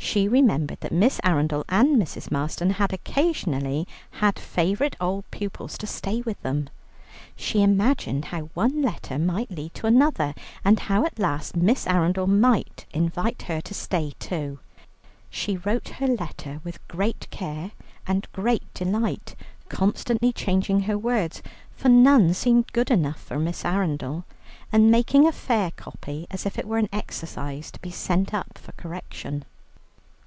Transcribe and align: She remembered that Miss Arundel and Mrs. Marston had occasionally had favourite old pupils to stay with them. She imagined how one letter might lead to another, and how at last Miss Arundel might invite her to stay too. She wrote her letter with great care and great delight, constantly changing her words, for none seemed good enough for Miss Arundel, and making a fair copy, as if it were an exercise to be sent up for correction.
She 0.00 0.26
remembered 0.26 0.80
that 0.80 0.92
Miss 0.92 1.20
Arundel 1.22 1.64
and 1.68 1.96
Mrs. 1.98 2.30
Marston 2.30 2.70
had 2.70 2.94
occasionally 2.94 3.86
had 4.12 4.38
favourite 4.38 4.96
old 5.00 5.30
pupils 5.30 5.76
to 5.78 5.86
stay 5.86 6.22
with 6.22 6.40
them. 6.40 6.70
She 7.36 7.62
imagined 7.62 8.26
how 8.26 8.42
one 8.54 8.80
letter 8.80 9.18
might 9.18 9.50
lead 9.50 9.74
to 9.74 9.86
another, 9.88 10.34
and 10.64 10.80
how 10.80 11.04
at 11.04 11.18
last 11.18 11.56
Miss 11.56 11.86
Arundel 11.86 12.26
might 12.28 12.86
invite 12.94 13.42
her 13.42 13.60
to 13.60 13.74
stay 13.74 14.14
too. 14.20 14.60
She 15.28 15.58
wrote 15.58 15.88
her 15.88 16.06
letter 16.06 16.60
with 16.64 16.86
great 16.88 17.28
care 17.30 17.72
and 18.06 18.26
great 18.32 18.72
delight, 18.72 19.34
constantly 19.68 20.32
changing 20.32 20.80
her 20.82 20.96
words, 20.96 21.42
for 21.76 21.90
none 21.90 22.32
seemed 22.32 22.72
good 22.72 22.90
enough 22.90 23.20
for 23.20 23.38
Miss 23.38 23.62
Arundel, 23.62 24.24
and 24.72 24.90
making 24.92 25.26
a 25.28 25.32
fair 25.32 25.70
copy, 25.72 26.26
as 26.30 26.46
if 26.46 26.56
it 26.58 26.66
were 26.68 26.78
an 26.78 26.88
exercise 26.94 27.70
to 27.72 27.80
be 27.80 27.90
sent 27.90 28.32
up 28.32 28.56
for 28.56 28.72
correction. 28.72 29.44